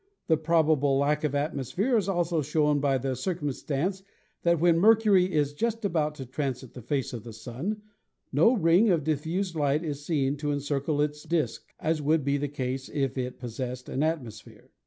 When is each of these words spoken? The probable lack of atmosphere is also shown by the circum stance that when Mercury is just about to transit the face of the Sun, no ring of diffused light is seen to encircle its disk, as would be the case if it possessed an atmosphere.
The 0.25 0.35
probable 0.35 0.97
lack 0.97 1.23
of 1.23 1.35
atmosphere 1.35 1.95
is 1.95 2.09
also 2.09 2.41
shown 2.41 2.79
by 2.79 2.97
the 2.97 3.15
circum 3.15 3.51
stance 3.51 4.01
that 4.41 4.59
when 4.59 4.79
Mercury 4.79 5.31
is 5.31 5.53
just 5.53 5.85
about 5.85 6.15
to 6.15 6.25
transit 6.25 6.73
the 6.73 6.81
face 6.81 7.13
of 7.13 7.23
the 7.23 7.31
Sun, 7.31 7.83
no 8.33 8.51
ring 8.55 8.89
of 8.89 9.03
diffused 9.03 9.53
light 9.53 9.83
is 9.83 10.03
seen 10.03 10.37
to 10.37 10.51
encircle 10.51 11.01
its 11.03 11.21
disk, 11.21 11.65
as 11.79 12.01
would 12.01 12.25
be 12.25 12.37
the 12.37 12.47
case 12.47 12.89
if 12.91 13.15
it 13.15 13.37
possessed 13.37 13.87
an 13.89 14.01
atmosphere. 14.01 14.71